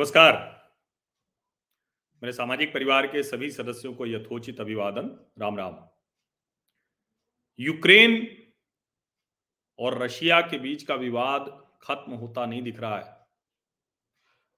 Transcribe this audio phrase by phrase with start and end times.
[0.00, 0.34] नमस्कार।
[2.22, 5.88] मेरे सामाजिक परिवार के सभी सदस्यों को यथोचित अभिवादन। राम राम।
[7.58, 8.28] यूक्रेन
[9.78, 13.26] और रशिया के बीच का विवाद खत्म होता नहीं दिख रहा है।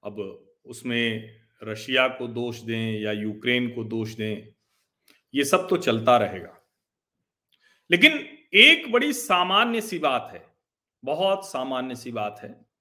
[0.02, 0.20] अब
[0.64, 4.52] उसमें रशिया को दोष दें या यूक्रेन को दोष दें,
[5.34, 6.61] ये सब तो चलता रहेगा।
[7.90, 8.12] लेकिन
[8.54, 10.56] एक बड़ी सामान्य सी बात है,
[11.04, 12.71] बहुत सामान्य सी बात है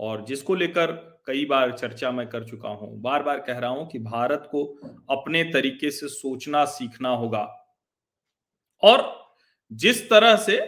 [0.00, 0.92] और जिसको लेकर
[1.26, 4.64] कई बार चर्चा मैं कर चुका हूँ बार बार कह रहा हूँ कि भारत को
[5.10, 7.42] अपने तरीके से सोचना सीखना होगा।
[8.82, 9.02] और
[9.70, 10.58] जिस तरह से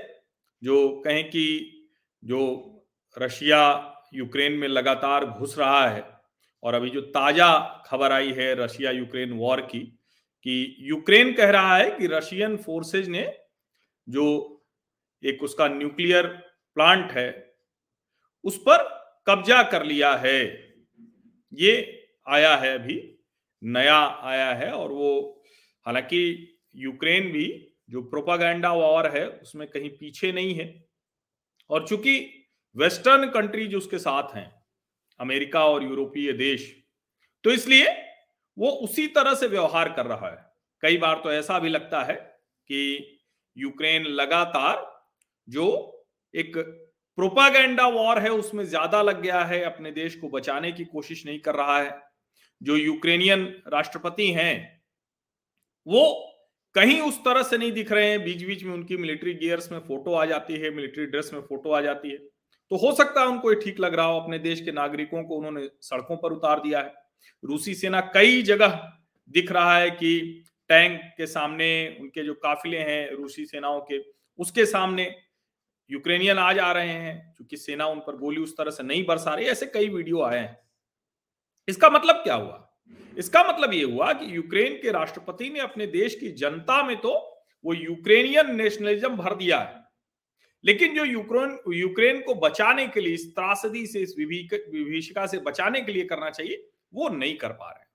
[0.63, 1.47] जो कहें कि
[2.23, 2.43] जो
[3.17, 3.63] रशिया
[4.15, 6.05] यूक्रेन में लगातार घुस रहा है
[6.63, 9.81] और अभी जो ताज़ा खबर आई है रशिया यूक्रेन वॉर की,
[10.47, 13.23] कि यूक्रेन कह रहा है कि रशियन फोर्सेज ने
[14.09, 14.27] जो
[15.23, 16.27] एक उसका न्यूक्लियर
[16.77, 17.55] प्लांट है,
[18.45, 20.41] उस पर कब्जा कर लिया है।
[21.53, 21.73] ये
[22.29, 22.97] आया है अभी,
[23.63, 25.43] नया आया है और वो,
[25.87, 26.23] हालाँकि
[26.77, 27.47] यूक्रेन भी
[27.91, 30.67] जो प्रोपागैंडा वॉर है, उसमें कहीं पीछे नहीं है।
[31.71, 32.19] और चूँकि
[32.77, 34.51] वेस्टर्न कंट्रीज़ उसके साथ हैं,
[35.21, 36.71] अमेरिका और यूरोपीय देश
[37.45, 37.87] तो इसलिए
[38.57, 40.45] वो उसी तरह से व्यवहार कर रहा है।
[40.83, 42.15] कई बार तो ऐसा भी लगता है
[42.71, 43.21] कि
[43.57, 44.87] यूक्रेन लगातार
[45.49, 45.67] जो
[46.35, 46.57] एक
[47.19, 51.39] प्रोपागेंडा वॉर है, उसमें ज़्यादा लग गया है, अपने देश को बचाने की कोशिश नहीं
[51.39, 52.01] कर रहा है।
[52.61, 54.83] जो यूक्रेनियन राष्ट्रपति हैं,
[55.87, 56.29] वो
[56.75, 59.79] कहीं उस तरह से नहीं दिख रहे हैं बीच बीच में उनकी मिलिट्री गियर्स में
[59.79, 62.17] फ़ोटो आ जाती है, मिलिट्री ड्रेस में फ़ोटो आ जाती है।
[62.71, 65.37] तो हो सकता है उनको ये ठीक लग रहा हो, अपने देश के नागरिकों को
[65.37, 66.93] उन्होंने सड़कों पर उतार दिया है।
[67.45, 68.81] रूसी सेना कई जगह
[69.31, 73.99] दिख रहा है कि टैंक के सामने उनके जो काफिले हैं, रूसी सेनाओं के,
[74.39, 75.05] उसके सामने
[75.91, 79.35] यूक्रेनियन आज आ रहे हैं, क्योंकि सेना उन पर गोली उस तरह से नहीं बरसा
[79.35, 80.59] रही, ऐसे कई वीडियो आए हैं।
[81.69, 82.59] इसका मतलब क्या हुआ?
[83.17, 87.13] इसका मतलब ये हुआ कि यूक्रेन के राष्ट्रपति ने अपने देश की जनता में तो
[87.65, 89.81] वो यूक्रेनियन नेशनलिज्म भर दिया है,
[90.65, 95.81] लेकिन जो यूक्रेन यूक्रेन को बचाने के लिए, इस त्रासदी से, इस विभीषिका से बचाने
[95.81, 97.91] के लिए करना चाहिए, वो नहीं कर पा रहे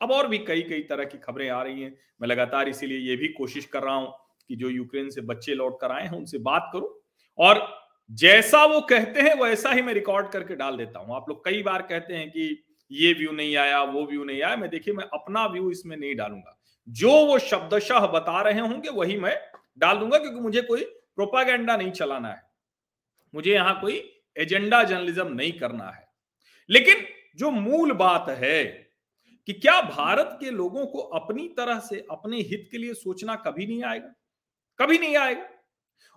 [0.00, 3.16] अब और भी कई कई तरह की खबरें आ रही हैं। मैं लगातार इसीलिए ये
[3.16, 4.12] भी कोशिश कर रहा हूँ
[4.50, 6.88] कि जो यूक्रेन से बच्चे लौट कर आए हैं, उनसे बात करूँ
[7.38, 7.78] और
[8.10, 11.62] जैसा वो कहते हैं, वैसा ही मैं रिकॉर्ड करके डाल देता हूँ। आप लोग कई
[11.62, 15.04] बार कहते हैं कि ये व्यू नहीं आया, वो व्यू नहीं आया। मैं देखिए, मैं
[15.04, 19.36] अपना व्यू इसमें नहीं डालूँगा। जो वो शब्दशाह बता रहे होंगे, वही मैं
[19.78, 22.42] डाल दूँगा, क्योंकि मुझे कोई प्रोपागेंडा नहीं चलाना है।
[23.34, 26.08] मुझे यहाँ कोई एजेंडा जर्नलिज्म नहीं करना है।
[26.70, 27.06] लेकिन
[27.36, 28.64] जो मूल बात है
[29.46, 33.66] कि क्या भारत के लोगों को अपनी तरह से, अपने हित के लिए सोचना कभी
[33.66, 34.14] नहीं आएगा?
[34.78, 35.48] कभी नहीं आएगा।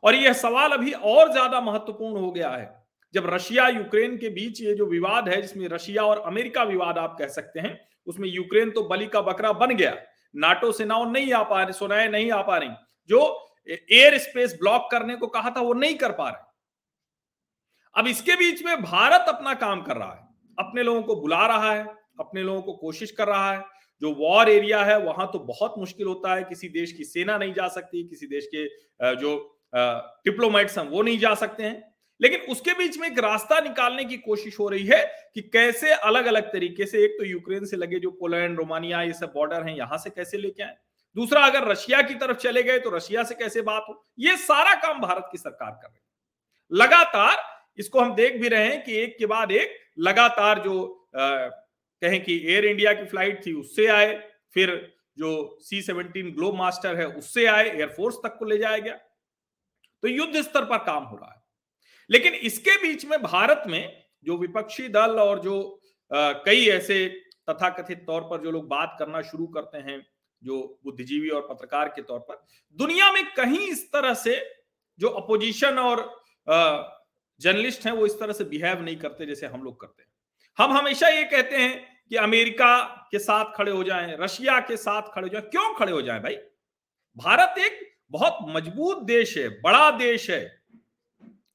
[0.04, 2.70] और यह सवाल अभी और ज़्यादा महत्वपूर्ण हो गया है।
[3.14, 7.16] जब रशिया यूक्रेन के बीच ये जो विवाद है, जिसमें रशिया और अमेरिका विवाद आप
[7.20, 9.96] कह सकते हैं, उसमें यूक्रेन तो बलि का बकरा बन गया।
[10.36, 12.70] नाटो सेनाओं नहीं आ पा रही, सुनाए नहीं आ पा रही।
[13.10, 13.20] जो
[13.70, 16.50] एयर स्पेस ब्लॉक करने को कहा था, वो नहीं कर पा रहे।
[17.96, 21.72] अब इसके बीच में भारत अपना काम कर रहा है। अपने लोगों को बुला रहा
[21.72, 21.86] है,
[22.20, 23.64] अपने लोगों को कोशिश कर रहा है।
[24.02, 27.54] जो वॉर एरिया है, वहाँ तो बहुत मुश्किल होता है, किसी देश की सेना नहीं
[27.54, 29.34] जा सकती, किसी देश के जो
[29.74, 31.90] डिप्लोमेट्स हैं वो नहीं जा सकते हैं।
[32.22, 35.04] लेकिन उसके बीच में एक रास्ता निकालने की कोशिश हो रही है
[35.36, 39.14] कि कैसे अलग अलग तरीके से एक तो यूक्रेन से लगे जो पोलैंड रोमानिया ये
[39.14, 40.76] सब बॉर्डर हैं यहाँ से कैसे लेके आए?
[41.16, 44.06] दूसरा अगर रशिया की तरफ़ चले गए तो रशिया से कैसे बात हो?
[44.20, 47.44] ये सारा काम भारत की सरकार कर रही है। लगातार
[47.80, 50.82] इसको हम देख भी रहे हैं कि एक के बाद एक लगातार जो
[51.16, 51.48] आ,
[52.02, 54.14] कहें कि एयर इंडिया की फ़्लाइट थी उससे आए
[54.56, 54.70] फिर
[55.18, 59.00] जो सी सेवनटीन ग्लोब मास्टर है उससे आए एयरफोर्स तक को ले जाया गया।
[60.04, 61.42] तो युद्ध स्तर पर काम हो रहा है।
[62.10, 65.78] लेकिन इसके बीच में भारत में जो विपक्षी दल और जो
[66.12, 67.08] आ, कई ऐसे
[67.50, 70.00] तथाकथित तौर पर जो लोग बात करना शुरू करते हैं
[70.44, 72.44] जो बुद्धिजीवी और पत्रकार के तौर पर
[72.78, 74.36] दुनिया में कहीं इस तरह से
[75.00, 76.04] जो अपोजिशन और
[77.42, 80.10] जर्नलिस्ट हैं वो इस तरह से बिहेव नहीं करते जैसे हम लोग करते हैं।
[80.58, 82.78] हम हमेशा ये कहते हैं कि अमेरिका
[83.12, 86.22] के साथ खड़े हो जाएँ रशिया के साथ खड़े हो जाएँ। क्यों खड़े हो जाएँ
[86.22, 86.36] भाई?
[87.18, 87.80] भारत एक
[88.12, 90.62] बहुत मज़बूत देश है, बड़ा देश है।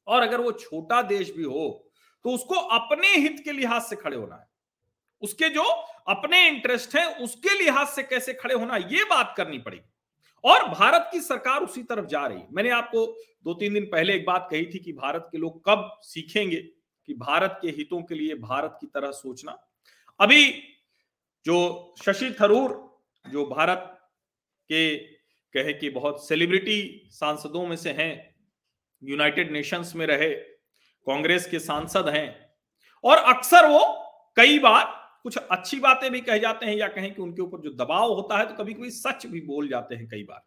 [0.06, 1.82] और अगर वो छोटा देश भी हो
[2.25, 4.49] तो उसको अपने हित के लिहाज से खड़े होना है।
[5.23, 5.62] उसके जो
[6.08, 9.85] अपने इंटरेस्ट हैं, उसके लिहाज से कैसे खड़े होना ये बात करनी पड़ेगी।
[10.44, 13.06] और भारत की सरकार उसी तरफ़ जा रही मैंने आपको
[13.44, 17.14] दो तीन दिन पहले एक बात कही थी कि भारत के लोग कब सीखेंगे कि
[17.14, 19.59] भारत के हितों के लिए भारत की तरह सोचना।
[20.20, 20.52] अभी
[21.47, 22.70] जो शशि थरूर,
[23.26, 23.93] जो भारत
[24.70, 24.97] के
[25.56, 28.35] कहे कि बहुत सेलिब्रिटी सांसदों में से हैं,
[29.03, 30.31] यूनाइटेड नेशंस में रहे,
[31.06, 32.29] कांग्रेस के सांसद हैं,
[33.05, 33.81] और अक्सर वो
[34.37, 34.85] कई बार
[35.23, 38.38] कुछ अच्छी बातें भी कह जाते हैं या कहें कि उनके ऊपर जो दबाव होता
[38.38, 40.38] है तो कभी कभी सच भी बोल जाते हैं कई बार।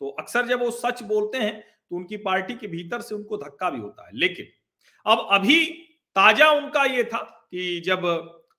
[0.00, 3.70] तो अक्सर जब वो सच बोलते हैं तो उनकी पार्टी के भीतर से उनको धक्का
[3.70, 4.46] भी होता है। लेकिन
[5.06, 5.64] अब अभी
[6.16, 7.18] ताज़ा उनका ये था
[7.50, 8.02] कि जब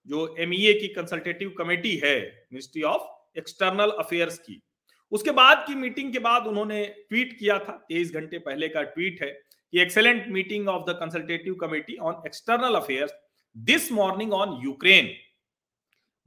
[0.07, 2.17] जो एम e की कंसल्टेटिव कमेटी है
[2.51, 4.61] मिनिस्ट्री ऑफ़ एक्सटर्नल अफेयर्स की
[5.11, 9.21] उसके बाद की मीटिंग के बाद उन्होंने ट्वीट किया था, तेईस घंटे पहले का ट्वीट
[9.21, 13.13] है कि excellent meeting of the consultative committee on external affairs
[13.55, 15.11] this morning on Ukraine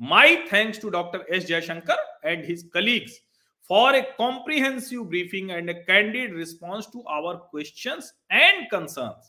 [0.01, 3.21] my thanks to doctor S Jaishankar and his colleagues
[3.71, 9.27] for a comprehensive briefing and a candid response to our questions and concerns.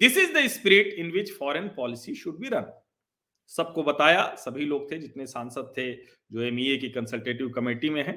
[0.00, 2.68] This is the spirit in which foreign policy should be run.
[3.50, 8.14] सबको बताया, सभी लोग थे जितने सांसद थे जो M की कंसल्टेटिव कमेटी में हैं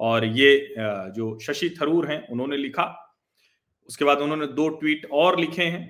[0.00, 0.74] और ये
[1.16, 2.86] जो शशि थरूर हैं, उन्होंने लिखा।
[3.88, 5.86] उसके बाद उन्होंने दो ट्वीट और लिखे हैं।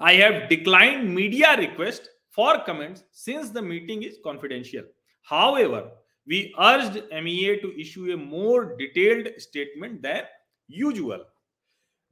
[0.00, 4.88] I have decline media request for comment since the meeting is confidential
[5.58, 5.80] however
[6.28, 10.26] we urge M E A to issue a more detailed statement than
[10.70, 11.24] usual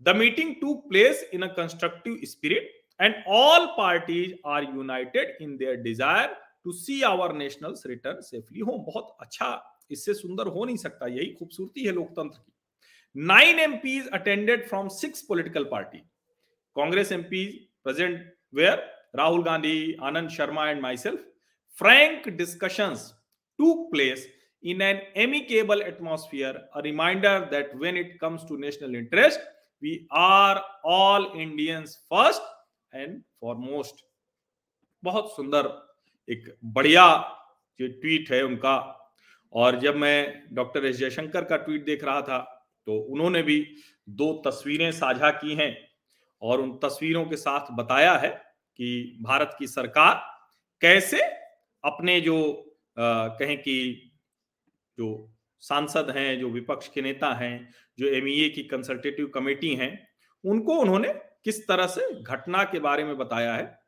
[0.06, 5.76] the meeting took place in a constructive spirit and all parties are united in their
[5.82, 9.50] desire to see our national return safely हो बहुत अच्छा
[9.90, 12.52] इससे सुंदर हो नहीं सकता, यही खूबसूरती है लोकतंत्र की।
[13.16, 13.78] Nine M
[14.12, 15.98] attended from six political party
[16.76, 18.78] Congress M present were
[19.16, 21.20] Rahul Gandhi Anand Sharma and myself
[21.76, 22.94] frank discussion
[23.58, 24.26] took place
[24.64, 29.40] in an amicable atmosphere a reminder that when it comes to national interest
[29.82, 34.04] we are all Indians first and foremost
[35.02, 35.66] बहुत सुंदर,
[36.28, 37.06] एक बढ़िया
[37.80, 38.76] tweet है उनका
[39.54, 42.38] और जब मैं doctor S Jaishankar का ट्वीट देख रहा था
[42.86, 43.76] तो उन्होंने भी
[44.08, 45.76] दो तस्वीरें साझा की हैं
[46.42, 48.28] और उन तस्वीरों के साथ बताया है
[48.78, 50.14] कि भारत की सरकार
[50.80, 51.22] कैसे
[51.84, 52.36] अपने जो
[52.98, 54.10] आ, कहें कि
[54.98, 55.30] जो
[55.60, 57.68] सांसद हैं जो विपक्ष के नेता हैं
[57.98, 60.08] जो एमईए की कंसल्टेटिव कमेटी हैं
[60.44, 61.12] उनको उन्होंने
[61.44, 63.78] किस तरह से घटना के बारे में बताया है।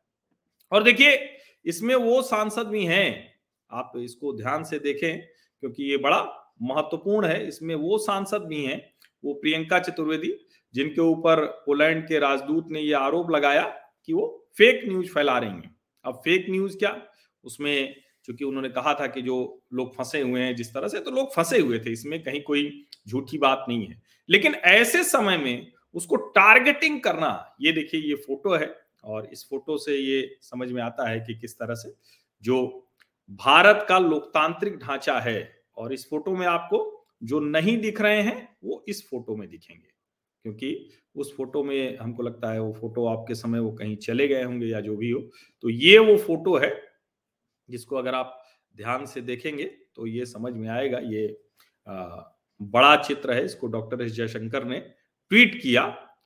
[0.72, 3.34] और देखिए इसमें वो सांसद भी हैं
[3.70, 6.20] आप इसको ध्यान से देखें क्योंकि ये बड़ा
[6.62, 8.80] महत्वपूर्ण है। इसमें वो सांसद भी हैं,
[9.24, 10.32] वो प्रियंका चतुर्वेदी,
[10.74, 13.62] जिनके ऊपर पोलैंड के राजदूत ने ये आरोप लगाया
[14.06, 17.02] कि वो फेक न्यूज़ फैला रही हैं। अब फेक न्यूज़ क्या?
[17.44, 17.94] उसमें
[18.24, 21.34] क्योंकि उन्होंने कहा था कि जो लोग फंसे हुए हैं जिस तरह से तो लोग
[21.34, 26.16] फंसे हुए थे, इसमें कहीं कोई झूठी बात नहीं है। लेकिन ऐसे समय में उसको
[26.16, 28.74] टारगेटिंग करना, ये देखिए, ये फ़ोटो है
[29.04, 31.94] और इस फ़ोटो से ये समझ में आता है कि किस तरह से
[32.42, 32.85] जो
[33.30, 35.40] भारत का लोकतांत्रिक ढांचा है
[35.76, 36.80] और इस फ़ोटो में आपको
[37.22, 39.88] जो नहीं दिख रहे हैं वो इस फ़ोटो में दिखेंगे।
[40.44, 44.42] क्योंकि उस फ़ोटो में हमको लगता है वो फ़ोटो आपके समय वो कहीं चले गए
[44.42, 45.20] होंगे या जो भी हो।
[45.64, 46.70] तो ये वो फ़ोटो है
[47.68, 48.38] जिसको अगर आप
[48.76, 49.64] ध्यान से देखेंगे
[49.96, 51.26] तो ये समझ में आएगा। ये
[51.86, 52.20] आ,
[52.60, 54.78] बड़ा चित्र है। इसको डॉक्टर एस जयशंकर ने
[55.30, 55.82] ट्वीट किया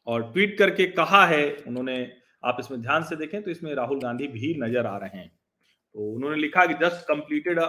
[0.06, 1.97] और ट्वीट करके कहा है। उन्होंने
[2.44, 5.31] आप इसमें ध्यान से देखें तो इसमें राहुल गांधी भी नज़र आ रहे हैं।
[5.94, 7.60] तो उन्होंने लिखा कि just completed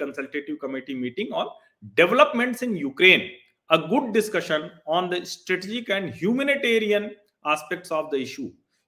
[0.00, 1.50] consultative committee meeting on
[1.96, 3.28] developments in Ukraine,
[3.70, 7.10] a good discussion on the strategic and humanitarian
[7.44, 8.44] aspects of the issue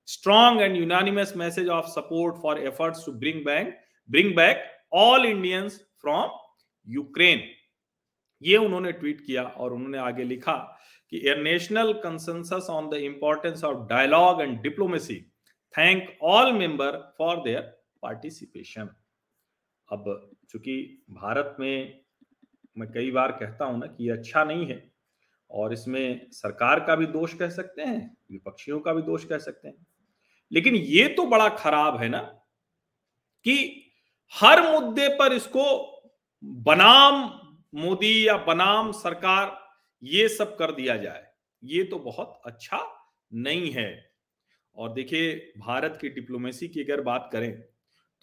[0.08, 3.70] strong and unanimous message of support for efforts to bring back
[4.10, 4.62] bring back
[4.94, 6.30] all Indians from
[6.86, 7.42] Ukraine.
[8.42, 10.54] ये उन्होंने tweet किया और उन्होंने आगे लिखा
[11.12, 15.20] कि national consensus on the importance of dialogue and diplomacy,
[15.74, 17.62] thank all member for their
[18.04, 18.88] participation
[19.88, 20.04] अब
[20.50, 22.00] चूँकि भारत में
[22.76, 24.82] मैं कई बार कहता हूँ ना कि ये अच्छा नहीं है,
[25.50, 29.68] और इसमें सरकार का भी दोष कह सकते हैं, विपक्षियों का भी दोष कह सकते
[29.68, 29.86] हैं।
[30.52, 32.20] लेकिन ये तो बड़ा खराब है ना
[33.46, 33.56] कि
[34.32, 35.66] हर मुद्दे पर इसको
[36.66, 37.22] बनाम
[37.74, 39.56] मोदी या बनाम सरकार
[40.02, 41.24] ये सब कर दिया जाए,
[41.62, 42.80] ये तो बहुत अच्छा
[43.32, 43.90] नहीं है।
[44.76, 47.52] और देखिए, भारत की डिप्लोमेसी की अगर बात करें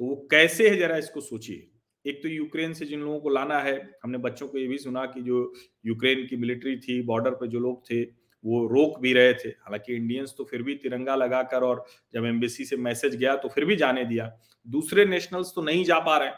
[0.01, 1.67] तो वो कैसे है जरा इसको सोचिए।
[2.05, 5.05] एक तो यूक्रेन से जिन लोगों को लाना है, हमने बच्चों को ये भी सुना
[5.05, 5.53] कि जो
[5.85, 9.95] यूक्रेन की मिलिट्री थी, बॉर्डर पर जो लोग थे, वो रोक भी रहे थे। हालाँकि
[9.95, 13.75] इंडियंस तो फिर भी तिरंगा लगाकर और जब एम्बेसी से मैसेज गया तो फिर भी
[13.75, 14.31] जाने दिया।
[14.67, 16.29] दूसरे नेशनल्स तो नहीं जा पा रहे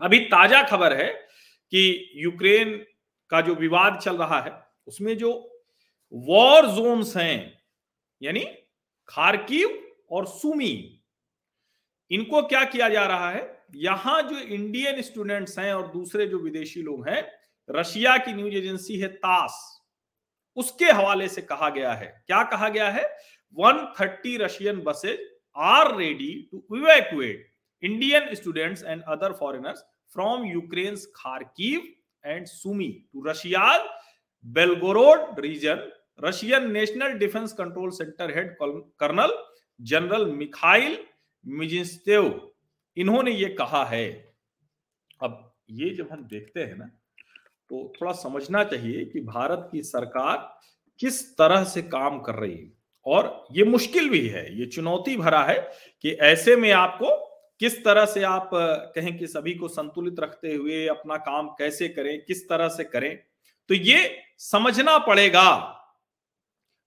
[0.00, 1.10] अभी ताज़ा खबर है
[1.72, 2.76] कि यूक्रेन
[3.30, 4.52] का जो विवाद चल रहा है,
[4.86, 5.30] उसमें जो
[6.12, 7.62] वॉर जोन्स हैं,
[8.20, 8.44] यानी
[9.08, 9.78] खारकीव
[10.10, 10.93] और सुमी
[12.10, 13.64] इनको क्या किया जा रहा है?
[13.74, 17.22] यहाँ जो इंडियन स्टूडेंट्स हैं और दूसरे जो विदेशी लोग हैं,
[17.68, 19.80] रशिया की न्यूज़ एजेंसी है तास।
[20.56, 23.02] उसके हवाले से कहा गया है। क्या कहा गया है?
[23.56, 25.18] 130 Russian buses
[25.56, 27.50] are ready to evacuate
[27.82, 31.82] Indian students and other foreigners from Ukraine Kharkiv
[32.24, 33.76] and Sumy to Russia
[34.44, 35.90] Belgorod region
[36.24, 39.36] Russian national defence control centre head colonel
[39.80, 40.96] general Mikhail
[41.44, 42.30] Mijinstev
[42.96, 44.06] इन्होंने ये कहा है।
[45.22, 46.84] अब ये जब हम देखते हैं ना
[47.70, 50.36] तो थोड़ा समझना चाहिए कि भारत की सरकार
[51.00, 52.72] किस तरह से काम कर रही है।
[53.06, 55.58] और ये मुश्किल भी है, ये चुनौती भरा है
[56.02, 57.16] कि ऐसे में आपको
[57.60, 58.50] किस तरह से आप
[58.94, 63.16] कहें कि सभी को संतुलित रखते हुए अपना काम कैसे करें, किस तरह से करें
[63.70, 65.50] तो ये समझना पड़ेगा।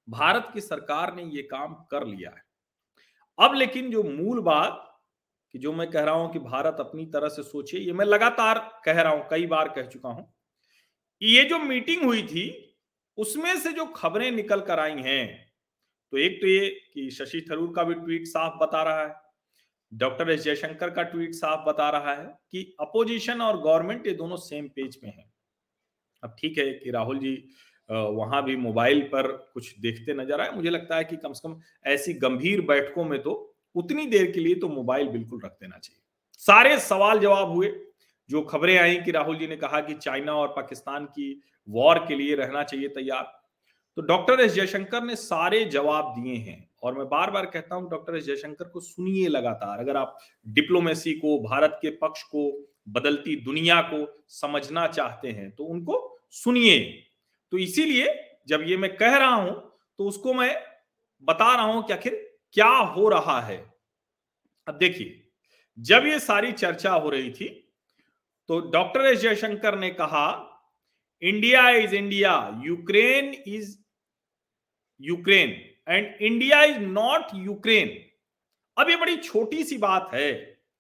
[0.07, 2.43] भारत की सरकार ने ये काम कर लिया है।
[3.39, 4.83] अब लेकिन जो मूल बात
[5.53, 8.59] कि जो मैं कह रहा हूँ कि भारत अपनी तरह से सोचे ये मैं लगातार
[8.85, 10.33] कह रहा हूँ, कई बार कह चुका हूँ
[11.21, 12.75] ये जो मीटिंग हुई थी,
[13.17, 15.45] उसमें से जो खबरें निकल कर आई हैं
[16.13, 19.15] तो एक तो ये कि शशि थरूर का भी ट्वीट साफ़ बता रहा है,
[19.91, 24.37] डॉक्टर एस जयशंकर का ट्वीट साफ़ बता रहा है कि अपोजिशन और गवर्नमेंट ये दोनों
[24.39, 25.31] सेम पेज पे हैं।
[26.23, 27.35] अब ठीक है कि राहुल जी
[27.89, 31.59] वहाँ भी मोबाइल पर कुछ देखते नज़र आए। मुझे लगता है कि कम से कम
[31.85, 33.33] ऐसी गंभीर बैठकों में तो
[33.75, 36.01] उतनी देर के लिए तो मोबाइल बिल्कुल रख देना चाहिए।
[36.41, 37.73] सारे सवाल जवाब हुए।
[38.29, 42.15] जो खबरें आई कि राहुल जी ने कहा कि चाइना और पाकिस्तान की वॉर के
[42.15, 43.23] लिए रहना चाहिए तैयार।
[43.97, 47.89] तो डॉक्टर एस जयशंकर ने सारे जवाब दिए हैं और मैं बार बार कहता हूँ,
[47.89, 52.51] डॉक्टर एस जयशंकर को सुनिए लगातार। अगर आप डिप्लोमेसी को, भारत के पक्ष को,
[52.89, 56.79] बदलती दुनिया को समझना चाहते हैं तो उनको सुनिए।
[57.51, 58.13] तो इसीलिए
[58.47, 59.53] जब ये मैं कह रहा हूँ
[59.99, 60.53] तो उसको मैं
[61.23, 62.13] बता रहा हूँ कि आखिर
[62.53, 63.57] क्या हो रहा है।
[64.67, 65.23] अब देखिए,
[65.77, 67.47] जब ये सारी चर्चा हो रही थी
[68.49, 70.27] तो डॉक्टर एस जयशंकर ने कहा,
[71.21, 73.77] India is India, Ukraine is
[75.01, 75.49] Ukraine
[75.87, 77.97] and India is not Ukraine.
[78.77, 80.31] अब ये बड़ी छोटी सी बात है,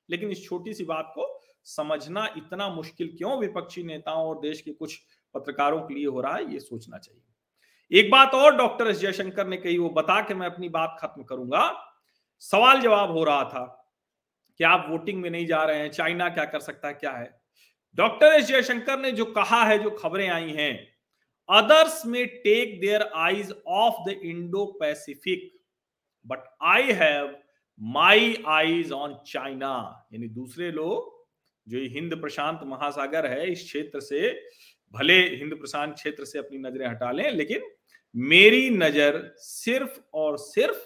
[0.09, 1.33] लेकिन इस छोटी सी बात को
[1.65, 3.37] समझना इतना मुश्किल क्यों?
[3.39, 4.99] विपक्षी नेताओं और देश के कुछ
[5.37, 9.47] पत्रकारों के लिए हो रहा है, ये सोचना चाहिए। एक बात और डॉक्टर एस जयशंकर
[9.47, 11.93] ने कही, वो बता के मैं अपनी बात खत्म करूँगा।
[12.41, 13.65] सवाल जवाब हो रहा था
[14.59, 15.91] कि आप वोटिंग में नहीं जा रहे हैं?
[15.91, 16.93] चाइना क्या कर सकता है?
[16.93, 17.41] क्या है?
[17.95, 20.97] डॉक्टर एस जयशंकर ने जो कहा है, जो खबरें आई हैं
[21.49, 25.51] others may take their eyes off the Indo Pacific
[26.25, 27.35] but I have
[27.79, 31.15] my eyes on China यानी दूसरे लोग,
[31.67, 34.31] जो हिंद प्रशांत महासागर है, इस क्षेत्र से
[34.93, 37.61] भले हिंद प्रशांत क्षेत्र से अपनी नज़रें हटा लें, लेकिन
[38.15, 40.85] मेरी नज़र सिर्फ़ और सिर्फ़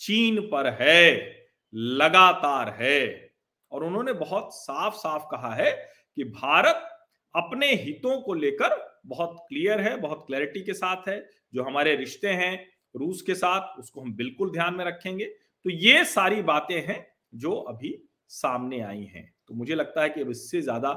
[0.00, 1.36] चीन पर है,
[1.72, 3.32] लगातार है।
[3.72, 5.70] और उन्होंने बहुत साफ़ साफ़ कहा है
[6.16, 6.88] कि भारत
[7.34, 8.76] अपने हितों को लेकर
[9.06, 11.18] बहुत क्लियर है, बहुत क्लैरिटी के साथ है।
[11.54, 16.04] जो हमारे रिश्ते हैं रूस के साथ, उसको हम बिल्कुल ध्यान में रखेंगे। तो ये
[16.04, 17.96] सारी बातें हैं जो अभी
[18.30, 20.92] सामने आई हैं। तो मुझे लगता है कि अब इससे ज़्यादा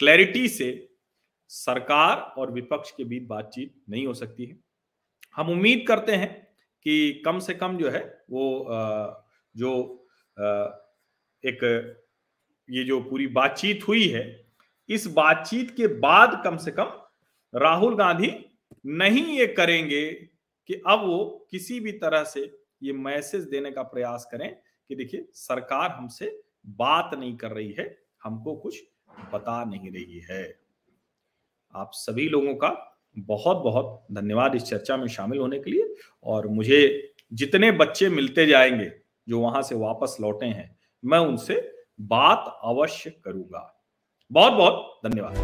[0.00, 0.70] क्लैरिटी से
[1.52, 4.56] सरकार और विपक्ष के बीच बातचीत नहीं हो सकती है।
[5.36, 6.30] हम उम्मीद करते हैं
[6.86, 8.44] कि कम से कम जो है वो
[9.54, 9.72] जो
[11.44, 11.64] एक,
[12.68, 14.24] ये जो पूरी बातचीत हुई है,
[14.88, 16.90] इस बातचीत के बाद कम से कम
[17.54, 18.32] राहुल गांधी
[18.86, 20.10] नहीं ये करेंगे
[20.68, 22.40] कि अब वो किसी भी तरह से
[22.82, 24.54] ये मैसेज देने का प्रयास करें
[24.90, 28.82] कि देखिए, सरकार हमसे बात नहीं कर रही है, हमको कुछ
[29.32, 30.61] बता नहीं रही है।
[31.76, 36.46] आप सभी लोगों का बहुत बहुत धन्यवाद इस चर्चा में शामिल होने के लिए। और
[36.46, 38.92] मुझे जितने बच्चे मिलते जाएँगे,
[39.28, 43.84] जो वहाँ से वापस लौटे हैं, मैं उनसे बात अवश्य करूँगा।
[44.32, 45.36] बहुत बहुत धन्यवाद।